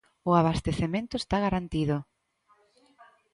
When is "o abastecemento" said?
0.29-1.13